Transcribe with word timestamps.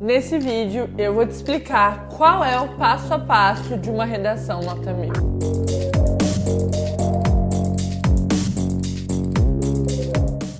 Nesse 0.00 0.38
vídeo 0.38 0.88
eu 0.96 1.12
vou 1.12 1.26
te 1.26 1.32
explicar 1.32 2.08
qual 2.16 2.44
é 2.44 2.56
o 2.60 2.76
passo 2.76 3.12
a 3.12 3.18
passo 3.18 3.76
de 3.76 3.90
uma 3.90 4.04
redação 4.04 4.60
nota 4.62 4.92
mil. 4.92 5.12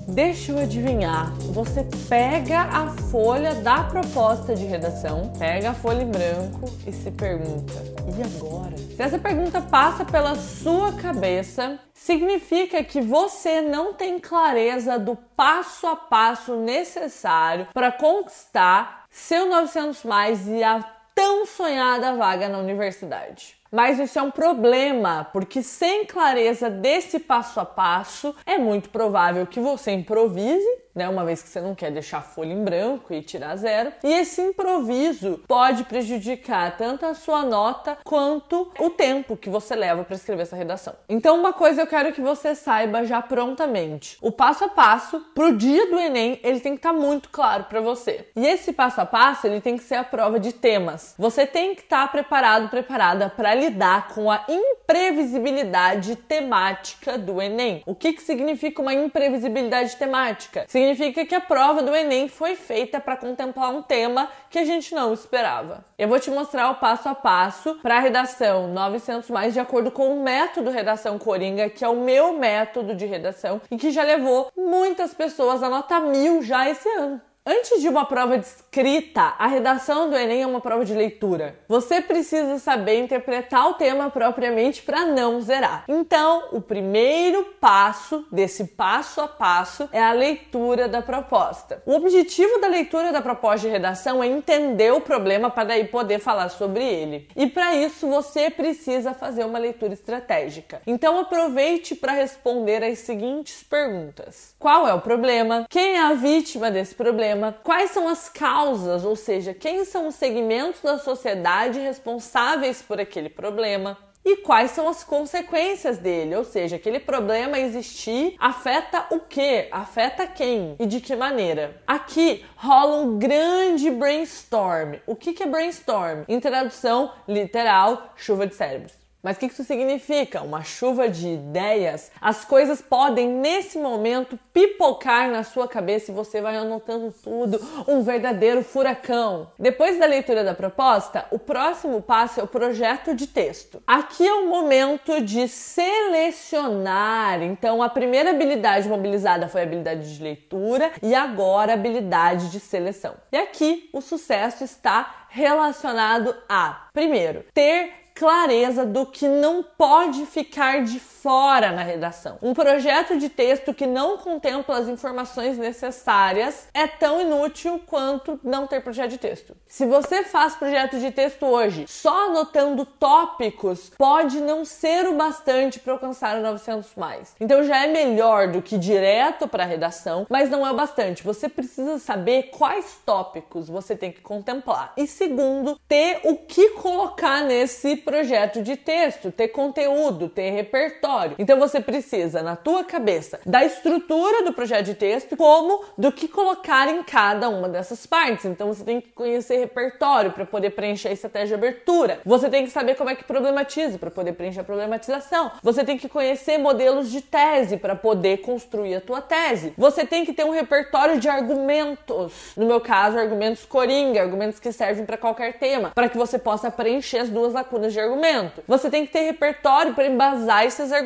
Deixa 0.09 0.51
eu 0.51 0.59
adivinhar. 0.59 1.33
Você 1.53 1.87
pega 2.09 2.63
a 2.63 2.87
folha 3.09 3.55
da 3.55 3.83
proposta 3.83 4.53
de 4.53 4.65
redação, 4.65 5.31
pega 5.39 5.69
a 5.69 5.73
folha 5.73 6.03
em 6.03 6.11
branco 6.11 6.69
e 6.85 6.91
se 6.91 7.09
pergunta: 7.09 7.73
e 8.17 8.21
agora? 8.21 8.77
Se 8.77 9.01
essa 9.01 9.17
pergunta 9.17 9.61
passa 9.61 10.03
pela 10.03 10.35
sua 10.35 10.91
cabeça, 10.91 11.79
significa 11.93 12.83
que 12.83 12.99
você 12.99 13.61
não 13.61 13.93
tem 13.93 14.19
clareza 14.19 14.99
do 14.99 15.15
passo 15.15 15.87
a 15.87 15.95
passo 15.95 16.57
necessário 16.57 17.67
para 17.73 17.89
conquistar 17.89 18.98
seu 19.19 19.45
900 19.47 20.03
mais 20.05 20.47
e 20.47 20.63
a 20.63 20.81
tão 21.13 21.45
sonhada 21.45 22.15
vaga 22.15 22.47
na 22.47 22.57
universidade. 22.57 23.58
Mas 23.71 23.99
isso 23.99 24.17
é 24.17 24.21
um 24.21 24.31
problema, 24.31 25.27
porque 25.31 25.61
sem 25.61 26.05
clareza 26.05 26.69
desse 26.69 27.19
passo 27.19 27.59
a 27.59 27.65
passo, 27.65 28.35
é 28.45 28.57
muito 28.57 28.89
provável 28.89 29.45
que 29.45 29.59
você 29.59 29.91
improvise 29.91 30.79
né? 30.99 31.07
Uma 31.07 31.23
vez 31.23 31.41
que 31.41 31.49
você 31.49 31.61
não 31.61 31.73
quer 31.73 31.91
deixar 31.91 32.17
a 32.19 32.21
folha 32.21 32.51
em 32.51 32.63
branco 32.63 33.13
e 33.13 33.21
tirar 33.21 33.55
zero. 33.55 33.93
E 34.03 34.11
esse 34.11 34.41
improviso 34.41 35.41
pode 35.47 35.85
prejudicar 35.85 36.75
tanto 36.77 37.05
a 37.05 37.13
sua 37.13 37.43
nota 37.43 37.97
quanto 38.03 38.71
o 38.79 38.89
tempo 38.89 39.37
que 39.37 39.49
você 39.49 39.75
leva 39.75 40.03
para 40.03 40.15
escrever 40.15 40.43
essa 40.43 40.55
redação. 40.55 40.93
Então, 41.07 41.39
uma 41.39 41.53
coisa 41.53 41.81
eu 41.81 41.87
quero 41.87 42.11
que 42.11 42.21
você 42.21 42.53
saiba 42.53 43.05
já 43.05 43.21
prontamente: 43.21 44.17
o 44.21 44.31
passo 44.31 44.65
a 44.65 44.69
passo 44.69 45.21
pro 45.33 45.55
dia 45.55 45.89
do 45.89 45.97
Enem, 45.97 46.39
ele 46.43 46.59
tem 46.59 46.73
que 46.73 46.79
estar 46.79 46.93
tá 46.93 46.99
muito 46.99 47.29
claro 47.29 47.63
para 47.65 47.79
você. 47.79 48.27
E 48.35 48.45
esse 48.45 48.73
passo 48.73 48.99
a 48.99 49.05
passo, 49.05 49.47
ele 49.47 49.61
tem 49.61 49.77
que 49.77 49.83
ser 49.83 49.95
a 49.95 50.03
prova 50.03 50.39
de 50.39 50.51
temas. 50.51 51.15
Você 51.17 51.45
tem 51.45 51.75
que 51.75 51.81
estar 51.81 52.07
tá 52.07 52.11
preparado, 52.11 52.69
preparada 52.69 53.29
para 53.29 53.55
lidar 53.59 54.07
com 54.09 54.31
a 54.31 54.45
imprevisibilidade 54.47 56.15
temática 56.15 57.17
do 57.17 57.41
Enem. 57.41 57.83
O 57.85 57.93
que 57.93 58.13
que 58.13 58.21
significa 58.21 58.81
uma 58.81 58.93
imprevisibilidade 58.93 59.95
temática? 59.97 60.65
significa 60.67 61.25
que 61.25 61.35
a 61.35 61.41
prova 61.41 61.81
do 61.81 61.95
Enem 61.95 62.27
foi 62.27 62.55
feita 62.55 62.99
para 62.99 63.17
contemplar 63.17 63.73
um 63.73 63.81
tema 63.81 64.29
que 64.49 64.57
a 64.57 64.65
gente 64.65 64.93
não 64.95 65.13
esperava. 65.13 65.85
Eu 65.97 66.07
vou 66.07 66.19
te 66.19 66.31
mostrar 66.31 66.69
o 66.71 66.75
passo 66.75 67.09
a 67.09 67.15
passo 67.15 67.75
para 67.81 67.97
a 67.97 67.99
redação 67.99 68.67
900 68.69 69.29
mais 69.29 69.53
de 69.53 69.59
acordo 69.59 69.91
com 69.91 70.13
o 70.13 70.23
método 70.23 70.69
redação 70.69 71.19
Coringa, 71.19 71.69
que 71.69 71.83
é 71.83 71.89
o 71.89 71.97
meu 71.97 72.33
método 72.33 72.95
de 72.95 73.05
redação 73.05 73.61
e 73.69 73.77
que 73.77 73.91
já 73.91 74.03
levou 74.03 74.51
muitas 74.55 75.13
pessoas 75.13 75.61
a 75.61 75.69
nota 75.69 75.99
mil 75.99 76.41
já 76.41 76.69
esse 76.69 76.87
ano. 76.89 77.21
Antes 77.51 77.81
de 77.81 77.89
uma 77.89 78.05
prova 78.05 78.37
de 78.37 78.45
escrita, 78.45 79.33
a 79.39 79.47
redação 79.47 80.07
do 80.07 80.15
Enem 80.15 80.43
é 80.43 80.45
uma 80.45 80.61
prova 80.61 80.85
de 80.85 80.93
leitura. 80.93 81.57
Você 81.67 81.99
precisa 81.99 82.59
saber 82.59 82.99
interpretar 82.99 83.67
o 83.67 83.73
tema 83.73 84.07
propriamente 84.11 84.83
para 84.83 85.07
não 85.07 85.41
zerar. 85.41 85.83
Então, 85.87 86.49
o 86.51 86.61
primeiro 86.61 87.43
passo 87.59 88.23
desse 88.31 88.65
passo 88.65 89.19
a 89.19 89.27
passo 89.27 89.89
é 89.91 89.99
a 89.99 90.11
leitura 90.11 90.87
da 90.87 91.01
proposta. 91.01 91.81
O 91.87 91.95
objetivo 91.95 92.61
da 92.61 92.67
leitura 92.67 93.11
da 93.11 93.19
proposta 93.19 93.65
de 93.65 93.73
redação 93.73 94.21
é 94.21 94.27
entender 94.27 94.93
o 94.93 95.01
problema 95.01 95.49
para 95.49 95.69
daí 95.69 95.85
poder 95.85 96.19
falar 96.19 96.49
sobre 96.49 96.83
ele. 96.83 97.29
E 97.35 97.47
para 97.47 97.73
isso 97.73 98.07
você 98.07 98.51
precisa 98.51 99.15
fazer 99.15 99.43
uma 99.43 99.57
leitura 99.57 99.93
estratégica. 99.93 100.83
Então, 100.85 101.17
aproveite 101.17 101.95
para 101.95 102.11
responder 102.11 102.83
as 102.83 102.99
seguintes 102.99 103.63
perguntas: 103.63 104.53
Qual 104.59 104.87
é 104.87 104.93
o 104.93 105.01
problema? 105.01 105.65
Quem 105.67 105.95
é 105.95 105.99
a 105.99 106.13
vítima 106.13 106.69
desse 106.69 106.93
problema? 106.93 107.38
Quais 107.63 107.91
são 107.91 108.07
as 108.07 108.29
causas, 108.29 109.03
ou 109.03 109.15
seja, 109.15 109.53
quem 109.53 109.85
são 109.85 110.07
os 110.07 110.15
segmentos 110.15 110.81
da 110.81 110.97
sociedade 110.97 111.79
responsáveis 111.79 112.81
por 112.81 112.99
aquele 112.99 113.29
problema, 113.29 113.97
e 114.23 114.37
quais 114.37 114.71
são 114.71 114.87
as 114.87 115.03
consequências 115.03 115.97
dele, 115.97 116.35
ou 116.35 116.43
seja, 116.43 116.75
aquele 116.75 116.99
problema 116.99 117.57
existir 117.57 118.35
afeta 118.37 119.07
o 119.11 119.21
que? 119.21 119.67
Afeta 119.71 120.27
quem 120.27 120.75
e 120.79 120.85
de 120.85 120.99
que 120.99 121.15
maneira? 121.15 121.81
Aqui 121.87 122.45
rola 122.55 122.97
um 122.97 123.17
grande 123.17 123.89
brainstorm. 123.89 124.95
O 125.07 125.15
que 125.15 125.41
é 125.41 125.47
brainstorm? 125.47 126.23
Em 126.27 126.39
tradução 126.39 127.11
literal, 127.27 128.13
chuva 128.15 128.45
de 128.45 128.55
cérebros. 128.55 128.98
Mas 129.21 129.35
o 129.35 129.39
que 129.39 129.47
isso 129.47 129.65
significa? 129.65 130.41
Uma 130.41 130.63
chuva 130.63 131.09
de 131.09 131.27
ideias. 131.27 132.09
As 132.21 132.45
coisas 132.45 132.81
podem, 132.81 133.27
nesse 133.27 133.77
momento, 133.77 134.39
pipocar 134.53 135.29
na 135.29 135.43
sua 135.43 135.67
cabeça 135.67 136.11
e 136.11 136.13
você 136.13 136.39
vai 136.41 136.55
anotando 136.55 137.13
tudo. 137.21 137.59
Um 137.87 138.01
verdadeiro 138.01 138.63
furacão. 138.63 139.51
Depois 139.59 139.99
da 139.99 140.05
leitura 140.05 140.43
da 140.43 140.53
proposta, 140.53 141.25
o 141.31 141.39
próximo 141.39 142.01
passo 142.01 142.39
é 142.39 142.43
o 142.43 142.47
projeto 142.47 143.13
de 143.13 143.27
texto. 143.27 143.83
Aqui 143.85 144.25
é 144.25 144.33
o 144.33 144.47
momento 144.47 145.19
de 145.21 145.49
selecionar. 145.49 147.43
Então, 147.43 147.83
a 147.83 147.89
primeira 147.89 148.29
habilidade 148.29 148.87
mobilizada 148.87 149.49
foi 149.49 149.61
a 149.61 149.65
habilidade 149.65 150.15
de 150.15 150.23
leitura 150.23 150.91
e 151.03 151.13
agora 151.13 151.73
a 151.73 151.75
habilidade 151.75 152.49
de 152.49 152.59
seleção. 152.59 153.15
E 153.31 153.37
aqui 153.37 153.89
o 153.91 153.99
sucesso 153.99 154.63
está 154.63 155.25
relacionado 155.29 156.35
a, 156.47 156.87
primeiro, 156.93 157.43
ter 157.53 157.99
clareza 158.19 158.85
do 158.85 159.05
que 159.05 159.25
não 159.29 159.63
pode 159.63 160.25
ficar 160.25 160.83
de 160.83 160.99
fora 161.21 161.71
na 161.71 161.83
redação. 161.83 162.37
Um 162.41 162.53
projeto 162.53 163.17
de 163.17 163.29
texto 163.29 163.73
que 163.73 163.85
não 163.85 164.17
contempla 164.17 164.77
as 164.77 164.87
informações 164.87 165.57
necessárias 165.57 166.67
é 166.73 166.87
tão 166.87 167.19
inútil 167.19 167.79
quanto 167.85 168.39
não 168.43 168.67
ter 168.67 168.81
projeto 168.81 169.11
de 169.11 169.17
texto. 169.17 169.55
Se 169.67 169.85
você 169.85 170.23
faz 170.23 170.55
projeto 170.55 170.99
de 170.99 171.11
texto 171.11 171.45
hoje 171.45 171.85
só 171.87 172.27
anotando 172.27 172.85
tópicos, 172.85 173.91
pode 173.97 174.39
não 174.39 174.63
ser 174.63 175.07
o 175.07 175.15
bastante 175.15 175.79
para 175.79 175.93
alcançar 175.93 176.37
o 176.37 176.41
900 176.41 176.95
mais. 176.95 177.35
Então 177.39 177.63
já 177.63 177.85
é 177.85 177.87
melhor 177.87 178.47
do 178.47 178.61
que 178.61 178.77
direto 178.77 179.47
para 179.47 179.63
a 179.63 179.67
redação, 179.67 180.25
mas 180.29 180.49
não 180.49 180.65
é 180.65 180.71
o 180.71 180.75
bastante. 180.75 181.23
Você 181.23 181.49
precisa 181.49 181.99
saber 181.99 182.43
quais 182.51 182.99
tópicos 183.05 183.67
você 183.67 183.95
tem 183.95 184.11
que 184.11 184.21
contemplar. 184.21 184.93
E 184.95 185.05
segundo, 185.05 185.79
ter 185.87 186.21
o 186.23 186.35
que 186.37 186.69
colocar 186.69 187.43
nesse 187.43 187.97
projeto 187.97 188.61
de 188.61 188.75
texto, 188.77 189.31
ter 189.31 189.49
conteúdo, 189.49 190.29
ter 190.29 190.51
repertório. 190.51 191.08
Então 191.37 191.59
você 191.59 191.79
precisa, 191.79 192.41
na 192.41 192.55
tua 192.55 192.83
cabeça, 192.83 193.39
da 193.45 193.63
estrutura 193.63 194.43
do 194.43 194.53
projeto 194.53 194.85
de 194.85 194.93
texto, 194.93 195.35
como 195.35 195.83
do 195.97 196.11
que 196.11 196.27
colocar 196.27 196.87
em 196.87 197.03
cada 197.03 197.49
uma 197.49 197.67
dessas 197.67 198.05
partes. 198.05 198.45
Então 198.45 198.67
você 198.67 198.83
tem 198.83 199.01
que 199.01 199.11
conhecer 199.11 199.57
repertório 199.57 200.31
para 200.31 200.45
poder 200.45 200.71
preencher 200.71 201.09
a 201.09 201.11
estratégia 201.11 201.49
de 201.49 201.53
abertura. 201.55 202.19
Você 202.25 202.49
tem 202.49 202.63
que 202.63 202.71
saber 202.71 202.95
como 202.95 203.09
é 203.09 203.15
que 203.15 203.23
problematiza 203.23 203.97
para 203.97 204.11
poder 204.11 204.33
preencher 204.33 204.61
a 204.61 204.63
problematização. 204.63 205.51
Você 205.63 205.83
tem 205.83 205.97
que 205.97 206.07
conhecer 206.07 206.57
modelos 206.57 207.09
de 207.11 207.21
tese 207.21 207.77
para 207.77 207.95
poder 207.95 208.37
construir 208.37 208.95
a 208.95 209.01
tua 209.01 209.21
tese. 209.21 209.73
Você 209.77 210.05
tem 210.05 210.25
que 210.25 210.33
ter 210.33 210.43
um 210.43 210.51
repertório 210.51 211.19
de 211.19 211.27
argumentos. 211.27 212.53
No 212.55 212.65
meu 212.65 212.81
caso, 212.81 213.17
argumentos 213.17 213.65
coringa, 213.65 214.21
argumentos 214.21 214.59
que 214.59 214.71
servem 214.71 215.05
para 215.05 215.17
qualquer 215.17 215.57
tema, 215.57 215.91
para 215.95 216.09
que 216.09 216.17
você 216.17 216.37
possa 216.37 216.69
preencher 216.69 217.19
as 217.19 217.29
duas 217.29 217.53
lacunas 217.53 217.93
de 217.93 217.99
argumento. 217.99 218.63
Você 218.67 218.89
tem 218.89 219.05
que 219.05 219.11
ter 219.11 219.21
repertório 219.21 219.93
para 219.93 220.05
embasar 220.05 220.65
esses 220.65 220.91
argumentos. 220.91 220.98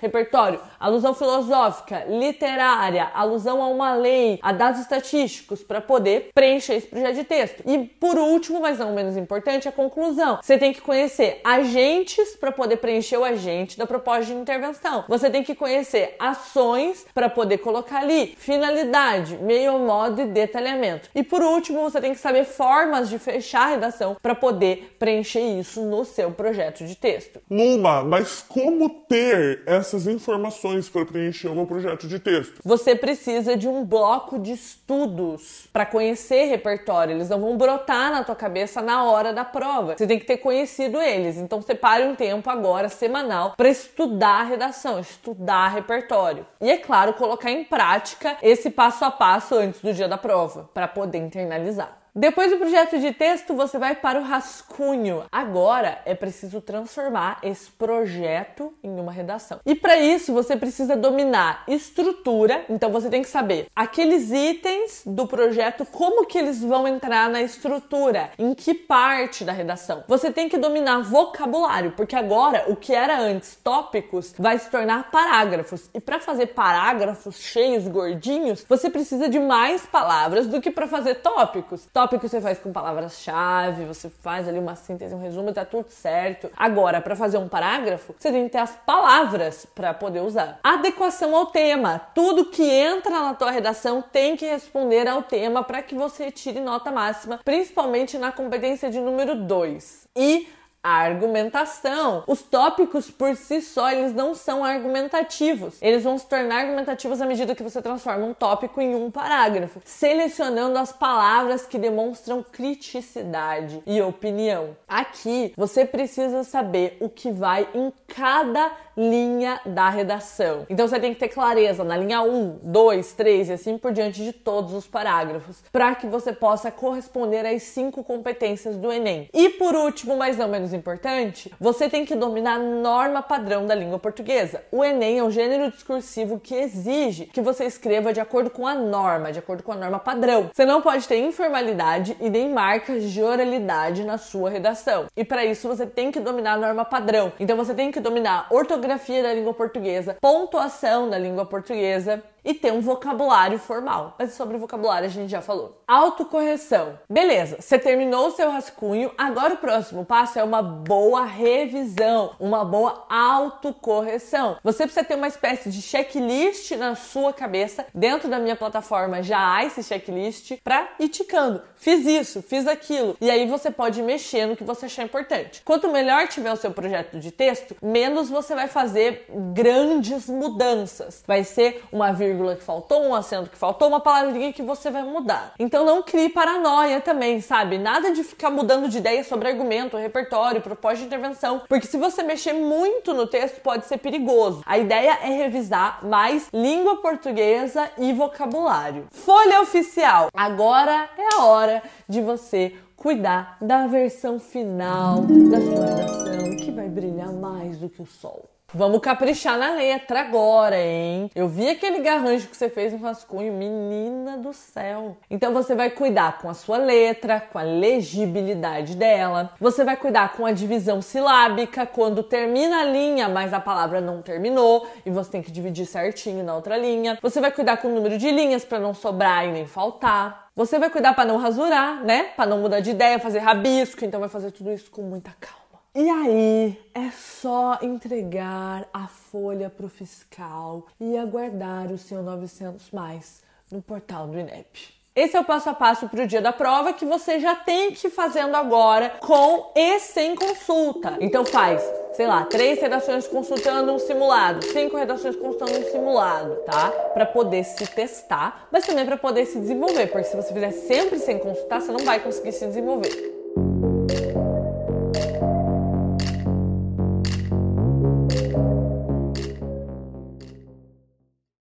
Repertório, 0.00 0.60
alusão 0.78 1.14
filosófica, 1.14 2.04
literária, 2.08 3.10
alusão 3.14 3.62
a 3.62 3.68
uma 3.68 3.94
lei, 3.94 4.38
a 4.42 4.52
dados 4.52 4.80
estatísticos 4.80 5.62
para 5.62 5.80
poder 5.80 6.30
preencher 6.34 6.74
esse 6.74 6.86
projeto 6.86 7.14
de 7.14 7.24
texto. 7.24 7.62
E 7.66 7.78
por 7.78 8.18
último, 8.18 8.60
mas 8.60 8.78
não 8.78 8.94
menos 8.94 9.16
importante, 9.16 9.68
a 9.68 9.72
conclusão. 9.72 10.38
Você 10.42 10.58
tem 10.58 10.72
que 10.72 10.80
conhecer 10.80 11.40
agentes 11.44 12.36
para 12.36 12.52
poder 12.52 12.76
preencher 12.76 13.16
o 13.16 13.24
agente 13.24 13.78
da 13.78 13.86
proposta 13.86 14.26
de 14.26 14.32
intervenção. 14.32 15.04
Você 15.08 15.30
tem 15.30 15.42
que 15.42 15.54
conhecer 15.54 16.16
ações 16.18 17.06
para 17.14 17.28
poder 17.28 17.58
colocar 17.58 18.00
ali 18.00 18.34
finalidade, 18.38 19.36
meio, 19.38 19.78
modo 19.78 20.22
e 20.22 20.26
detalhamento. 20.26 21.08
E 21.14 21.22
por 21.22 21.42
último, 21.42 21.82
você 21.82 22.00
tem 22.00 22.12
que 22.12 22.20
saber 22.20 22.44
formas 22.44 23.08
de 23.08 23.18
fechar 23.18 23.62
a 23.62 23.70
redação 23.70 24.16
para 24.20 24.34
poder 24.34 24.96
preencher 24.98 25.40
isso 25.40 25.82
no 25.82 26.04
seu 26.04 26.30
projeto 26.30 26.84
de 26.84 26.94
texto. 26.94 27.40
Luma, 27.50 28.02
mas 28.02 28.44
como 28.48 28.88
ter 28.88 29.39
essas 29.66 30.06
informações 30.06 30.88
para 30.88 31.04
preencher 31.04 31.48
o 31.48 31.54
meu 31.54 31.66
projeto 31.66 32.06
de 32.06 32.18
texto? 32.18 32.60
Você 32.64 32.94
precisa 32.94 33.56
de 33.56 33.68
um 33.68 33.84
bloco 33.84 34.38
de 34.38 34.52
estudos 34.52 35.68
para 35.72 35.86
conhecer 35.86 36.44
repertório. 36.44 37.14
Eles 37.14 37.28
não 37.28 37.40
vão 37.40 37.56
brotar 37.56 38.10
na 38.10 38.24
tua 38.24 38.36
cabeça 38.36 38.80
na 38.80 39.04
hora 39.04 39.32
da 39.32 39.44
prova. 39.44 39.96
Você 39.96 40.06
tem 40.06 40.18
que 40.18 40.26
ter 40.26 40.38
conhecido 40.38 41.00
eles. 41.00 41.36
Então 41.36 41.60
separe 41.62 42.04
um 42.04 42.14
tempo 42.14 42.48
agora 42.50 42.88
semanal 42.88 43.54
para 43.56 43.68
estudar 43.68 44.40
a 44.40 44.44
redação, 44.44 44.98
estudar 44.98 45.68
repertório. 45.68 46.46
E 46.60 46.70
é 46.70 46.76
claro, 46.76 47.14
colocar 47.14 47.50
em 47.50 47.64
prática 47.64 48.36
esse 48.42 48.70
passo 48.70 49.04
a 49.04 49.10
passo 49.10 49.54
antes 49.54 49.80
do 49.80 49.92
dia 49.92 50.08
da 50.08 50.18
prova 50.18 50.68
para 50.72 50.88
poder 50.88 51.18
internalizar. 51.18 52.00
Depois 52.14 52.50
do 52.50 52.58
projeto 52.58 52.98
de 52.98 53.12
texto, 53.12 53.54
você 53.54 53.78
vai 53.78 53.94
para 53.94 54.18
o 54.18 54.24
rascunho. 54.24 55.24
Agora 55.30 56.00
é 56.04 56.14
preciso 56.14 56.60
transformar 56.60 57.38
esse 57.42 57.70
projeto 57.70 58.74
em 58.82 58.98
uma 58.98 59.12
redação. 59.12 59.60
E 59.64 59.76
para 59.76 59.96
isso, 59.96 60.32
você 60.32 60.56
precisa 60.56 60.96
dominar 60.96 61.62
estrutura, 61.68 62.64
então 62.68 62.90
você 62.90 63.08
tem 63.08 63.22
que 63.22 63.28
saber 63.28 63.68
aqueles 63.76 64.30
itens 64.32 65.02
do 65.06 65.26
projeto, 65.26 65.86
como 65.86 66.26
que 66.26 66.36
eles 66.36 66.60
vão 66.60 66.88
entrar 66.88 67.28
na 67.30 67.42
estrutura, 67.42 68.30
em 68.36 68.54
que 68.54 68.74
parte 68.74 69.44
da 69.44 69.52
redação. 69.52 70.02
Você 70.08 70.32
tem 70.32 70.48
que 70.48 70.58
dominar 70.58 71.02
vocabulário, 71.02 71.92
porque 71.92 72.16
agora 72.16 72.64
o 72.66 72.74
que 72.74 72.92
era 72.92 73.20
antes 73.20 73.56
tópicos 73.62 74.34
vai 74.36 74.58
se 74.58 74.68
tornar 74.68 75.10
parágrafos. 75.12 75.88
E 75.94 76.00
para 76.00 76.18
fazer 76.18 76.48
parágrafos 76.48 77.38
cheios, 77.38 77.86
gordinhos, 77.86 78.64
você 78.68 78.90
precisa 78.90 79.28
de 79.28 79.38
mais 79.38 79.86
palavras 79.86 80.48
do 80.48 80.60
que 80.60 80.70
para 80.72 80.88
fazer 80.88 81.16
tópicos. 81.16 81.86
Tópicos 82.00 82.30
você 82.30 82.40
faz 82.40 82.58
com 82.58 82.72
palavras-chave, 82.72 83.84
você 83.84 84.08
faz 84.08 84.48
ali 84.48 84.58
uma 84.58 84.74
síntese, 84.74 85.14
um 85.14 85.20
resumo, 85.20 85.52
tá 85.52 85.66
tudo 85.66 85.90
certo. 85.90 86.50
Agora, 86.56 86.98
para 86.98 87.14
fazer 87.14 87.36
um 87.36 87.46
parágrafo, 87.46 88.14
você 88.18 88.32
tem 88.32 88.44
que 88.44 88.52
ter 88.52 88.58
as 88.58 88.74
palavras 88.74 89.66
para 89.66 89.92
poder 89.92 90.20
usar. 90.20 90.58
Adequação 90.64 91.36
ao 91.36 91.44
tema. 91.44 92.00
Tudo 92.14 92.46
que 92.46 92.62
entra 92.62 93.10
na 93.10 93.34
tua 93.34 93.50
redação 93.50 94.00
tem 94.00 94.34
que 94.34 94.46
responder 94.46 95.06
ao 95.06 95.22
tema 95.22 95.62
para 95.62 95.82
que 95.82 95.94
você 95.94 96.30
tire 96.30 96.58
nota 96.58 96.90
máxima, 96.90 97.38
principalmente 97.44 98.16
na 98.16 98.32
competência 98.32 98.90
de 98.90 98.98
número 98.98 99.34
2. 99.34 100.08
E 100.16 100.48
argumentação. 100.82 102.24
Os 102.26 102.42
tópicos 102.42 103.10
por 103.10 103.36
si 103.36 103.60
só, 103.60 103.90
eles 103.90 104.14
não 104.14 104.34
são 104.34 104.64
argumentativos. 104.64 105.76
Eles 105.82 106.04
vão 106.04 106.16
se 106.16 106.26
tornar 106.26 106.60
argumentativos 106.60 107.20
à 107.20 107.26
medida 107.26 107.54
que 107.54 107.62
você 107.62 107.82
transforma 107.82 108.24
um 108.24 108.34
tópico 108.34 108.80
em 108.80 108.94
um 108.94 109.10
parágrafo, 109.10 109.80
selecionando 109.84 110.78
as 110.78 110.92
palavras 110.92 111.66
que 111.66 111.78
demonstram 111.78 112.42
criticidade 112.42 113.82
e 113.86 114.00
opinião. 114.00 114.76
Aqui, 114.88 115.52
você 115.56 115.84
precisa 115.84 116.44
saber 116.44 116.96
o 117.00 117.08
que 117.08 117.30
vai 117.30 117.68
em 117.74 117.92
cada 118.06 118.72
linha 118.96 119.60
da 119.64 119.88
redação. 119.88 120.66
Então 120.68 120.86
você 120.86 121.00
tem 121.00 121.14
que 121.14 121.20
ter 121.20 121.28
clareza 121.28 121.82
na 121.84 121.96
linha 121.96 122.22
1, 122.22 122.58
2, 122.62 123.12
3 123.12 123.48
e 123.48 123.52
assim 123.52 123.78
por 123.78 123.92
diante 123.92 124.22
de 124.22 124.32
todos 124.32 124.74
os 124.74 124.86
parágrafos, 124.86 125.62
para 125.72 125.94
que 125.94 126.06
você 126.06 126.32
possa 126.32 126.70
corresponder 126.70 127.46
às 127.46 127.62
cinco 127.62 128.04
competências 128.04 128.76
do 128.76 128.92
Enem. 128.92 129.28
E 129.32 129.48
por 129.50 129.74
último, 129.74 130.16
mas 130.16 130.36
não 130.36 130.48
menos 130.48 130.69
importante, 130.72 131.52
você 131.60 131.88
tem 131.88 132.04
que 132.04 132.14
dominar 132.14 132.54
a 132.54 132.58
norma 132.58 133.22
padrão 133.22 133.66
da 133.66 133.74
língua 133.74 133.98
portuguesa. 133.98 134.62
O 134.70 134.84
Enem 134.84 135.18
é 135.18 135.24
um 135.24 135.30
gênero 135.30 135.70
discursivo 135.70 136.40
que 136.40 136.54
exige 136.54 137.26
que 137.26 137.40
você 137.40 137.64
escreva 137.64 138.12
de 138.12 138.20
acordo 138.20 138.50
com 138.50 138.66
a 138.66 138.74
norma, 138.74 139.32
de 139.32 139.38
acordo 139.38 139.62
com 139.62 139.72
a 139.72 139.76
norma 139.76 139.98
padrão. 139.98 140.50
Você 140.52 140.64
não 140.64 140.80
pode 140.82 141.06
ter 141.06 141.18
informalidade 141.18 142.16
e 142.20 142.30
nem 142.30 142.48
marcas 142.52 143.04
de 143.04 143.22
oralidade 143.22 144.04
na 144.04 144.18
sua 144.18 144.50
redação. 144.50 145.06
E 145.16 145.24
para 145.24 145.44
isso 145.44 145.68
você 145.68 145.86
tem 145.86 146.10
que 146.10 146.20
dominar 146.20 146.54
a 146.54 146.58
norma 146.58 146.84
padrão. 146.84 147.32
Então 147.38 147.56
você 147.56 147.74
tem 147.74 147.90
que 147.90 148.00
dominar 148.00 148.46
ortografia 148.50 148.80
ortografia 148.80 149.22
da 149.22 149.34
língua 149.34 149.54
portuguesa, 149.54 150.16
pontuação 150.20 151.08
da 151.10 151.18
língua 151.18 151.44
portuguesa, 151.44 152.22
e 152.44 152.54
ter 152.54 152.72
um 152.72 152.80
vocabulário 152.80 153.58
formal. 153.58 154.14
Mas 154.18 154.34
sobre 154.34 154.56
vocabulário 154.56 155.06
a 155.06 155.10
gente 155.10 155.30
já 155.30 155.42
falou. 155.42 155.82
Autocorreção. 155.86 156.98
Beleza, 157.08 157.56
você 157.60 157.78
terminou 157.78 158.28
o 158.28 158.30
seu 158.30 158.50
rascunho, 158.50 159.12
agora 159.18 159.54
o 159.54 159.58
próximo 159.58 160.04
passo 160.04 160.38
é 160.38 160.44
uma 160.44 160.62
boa 160.62 161.24
revisão, 161.24 162.32
uma 162.38 162.64
boa 162.64 163.04
autocorreção. 163.08 164.56
Você 164.62 164.84
precisa 164.84 165.04
ter 165.04 165.16
uma 165.16 165.28
espécie 165.28 165.70
de 165.70 165.82
checklist 165.82 166.72
na 166.72 166.94
sua 166.94 167.32
cabeça. 167.32 167.86
Dentro 167.94 168.28
da 168.28 168.38
minha 168.38 168.56
plataforma 168.56 169.22
já 169.22 169.56
há 169.56 169.64
esse 169.64 169.82
checklist 169.82 170.58
para 170.62 170.88
ir 170.98 171.08
ticando. 171.08 171.62
Fiz 171.76 172.06
isso, 172.06 172.42
fiz 172.42 172.66
aquilo. 172.66 173.16
E 173.20 173.30
aí 173.30 173.46
você 173.46 173.70
pode 173.70 174.02
mexer 174.02 174.46
no 174.46 174.56
que 174.56 174.64
você 174.64 174.86
achar 174.86 175.02
importante. 175.02 175.62
Quanto 175.64 175.90
melhor 175.90 176.28
tiver 176.28 176.52
o 176.52 176.56
seu 176.56 176.70
projeto 176.70 177.18
de 177.18 177.30
texto, 177.30 177.76
menos 177.82 178.28
você 178.28 178.54
vai 178.54 178.68
fazer 178.68 179.26
grandes 179.52 180.28
mudanças. 180.28 181.24
Vai 181.26 181.44
ser 181.44 181.82
uma 181.92 182.12
vírgula 182.12 182.29
vírgula 182.30 182.56
que 182.56 182.62
faltou, 182.62 183.02
um 183.02 183.14
acento 183.14 183.50
que 183.50 183.56
faltou, 183.56 183.88
uma 183.88 184.00
palavrinha 184.00 184.52
que 184.52 184.62
você 184.62 184.90
vai 184.90 185.02
mudar. 185.02 185.52
Então 185.58 185.84
não 185.84 186.02
crie 186.02 186.28
paranoia 186.28 187.00
também, 187.00 187.40
sabe? 187.40 187.78
Nada 187.78 188.12
de 188.12 188.22
ficar 188.22 188.50
mudando 188.50 188.88
de 188.88 188.98
ideia 188.98 189.22
sobre 189.24 189.48
argumento, 189.48 189.96
repertório, 189.96 190.60
proposta 190.60 190.98
de 190.98 191.04
intervenção, 191.04 191.62
porque 191.68 191.86
se 191.86 191.96
você 191.96 192.22
mexer 192.22 192.52
muito 192.52 193.12
no 193.12 193.26
texto 193.26 193.60
pode 193.60 193.86
ser 193.86 193.98
perigoso. 193.98 194.62
A 194.66 194.78
ideia 194.78 195.18
é 195.22 195.28
revisar 195.28 196.04
mais 196.04 196.48
língua 196.52 196.96
portuguesa 196.96 197.90
e 197.98 198.12
vocabulário. 198.12 199.06
Folha 199.10 199.60
oficial. 199.60 200.28
Agora 200.34 201.08
é 201.18 201.36
a 201.36 201.44
hora 201.44 201.82
de 202.08 202.20
você 202.20 202.74
cuidar 202.96 203.56
da 203.60 203.86
versão 203.86 204.38
final 204.38 205.22
da 205.22 205.60
sua 205.60 205.86
redação 205.86 206.56
que 206.58 206.70
vai 206.70 206.88
brilhar 206.88 207.32
mais 207.32 207.78
do 207.78 207.88
que 207.88 208.02
o 208.02 208.06
sol. 208.06 208.44
Vamos 208.72 209.00
caprichar 209.00 209.58
na 209.58 209.72
letra 209.72 210.20
agora, 210.20 210.80
hein? 210.80 211.28
Eu 211.34 211.48
vi 211.48 211.68
aquele 211.68 211.98
garrancho 211.98 212.46
que 212.46 212.56
você 212.56 212.68
fez 212.68 212.92
no 212.92 213.00
rascunho, 213.00 213.52
menina 213.52 214.38
do 214.38 214.52
céu. 214.52 215.16
Então 215.28 215.52
você 215.52 215.74
vai 215.74 215.90
cuidar 215.90 216.38
com 216.38 216.48
a 216.48 216.54
sua 216.54 216.76
letra, 216.76 217.40
com 217.40 217.58
a 217.58 217.62
legibilidade 217.62 218.94
dela. 218.94 219.52
Você 219.60 219.84
vai 219.84 219.96
cuidar 219.96 220.34
com 220.34 220.46
a 220.46 220.52
divisão 220.52 221.02
silábica, 221.02 221.84
quando 221.84 222.22
termina 222.22 222.82
a 222.82 222.84
linha, 222.84 223.28
mas 223.28 223.52
a 223.52 223.58
palavra 223.58 224.00
não 224.00 224.22
terminou 224.22 224.86
e 225.04 225.10
você 225.10 225.32
tem 225.32 225.42
que 225.42 225.50
dividir 225.50 225.84
certinho 225.84 226.44
na 226.44 226.54
outra 226.54 226.76
linha. 226.76 227.18
Você 227.20 227.40
vai 227.40 227.50
cuidar 227.50 227.78
com 227.78 227.88
o 227.88 227.94
número 227.94 228.16
de 228.18 228.30
linhas 228.30 228.64
para 228.64 228.78
não 228.78 228.94
sobrar 228.94 229.46
e 229.46 229.50
nem 229.50 229.66
faltar. 229.66 230.48
Você 230.54 230.78
vai 230.78 230.90
cuidar 230.90 231.14
para 231.14 231.24
não 231.24 231.38
rasurar, 231.38 232.04
né? 232.04 232.28
Para 232.36 232.46
não 232.46 232.58
mudar 232.58 232.78
de 232.78 232.90
ideia, 232.90 233.18
fazer 233.18 233.40
rabisco, 233.40 234.04
então 234.04 234.20
vai 234.20 234.28
fazer 234.28 234.52
tudo 234.52 234.70
isso 234.70 234.92
com 234.92 235.02
muita 235.02 235.32
calma. 235.40 235.59
E 235.92 236.08
aí 236.08 236.78
é 236.94 237.10
só 237.10 237.76
entregar 237.82 238.88
a 238.94 239.08
folha 239.08 239.68
para 239.68 239.86
o 239.86 239.88
fiscal 239.88 240.86
e 241.00 241.18
aguardar 241.18 241.90
o 241.90 241.98
seu 241.98 242.22
900 242.22 242.92
mais 242.92 243.42
no 243.72 243.82
portal 243.82 244.28
do 244.28 244.38
INEP. 244.38 244.94
Esse 245.16 245.36
é 245.36 245.40
o 245.40 245.44
passo 245.44 245.68
a 245.68 245.74
passo 245.74 246.08
para 246.08 246.22
o 246.22 246.26
dia 246.28 246.40
da 246.40 246.52
prova 246.52 246.92
que 246.92 247.04
você 247.04 247.40
já 247.40 247.56
tem 247.56 247.90
que 247.90 248.06
ir 248.06 248.10
fazendo 248.10 248.54
agora 248.54 249.16
com 249.18 249.72
e 249.74 249.98
sem 249.98 250.36
consulta. 250.36 251.16
Então 251.20 251.44
faz, 251.44 251.82
sei 252.12 252.28
lá, 252.28 252.44
três 252.44 252.80
redações 252.80 253.26
consultando 253.26 253.90
um 253.92 253.98
simulado, 253.98 254.64
cinco 254.66 254.96
redações 254.96 255.34
consultando 255.34 255.76
um 255.76 255.90
simulado, 255.90 256.54
tá? 256.66 256.88
Para 257.12 257.26
poder 257.26 257.64
se 257.64 257.84
testar, 257.88 258.68
mas 258.70 258.86
também 258.86 259.04
para 259.04 259.16
poder 259.16 259.44
se 259.44 259.58
desenvolver, 259.58 260.06
porque 260.06 260.28
se 260.28 260.36
você 260.36 260.54
fizer 260.54 260.70
sempre 260.70 261.18
sem 261.18 261.40
consultar, 261.40 261.80
você 261.80 261.90
não 261.90 262.04
vai 262.04 262.20
conseguir 262.20 262.52
se 262.52 262.64
desenvolver. 262.64 263.39